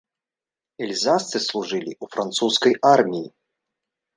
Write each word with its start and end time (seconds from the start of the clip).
Эльзасцы 0.85 1.37
служылі 1.47 1.91
ў 2.03 2.15
французскай 2.15 2.73
арміі. 2.93 3.27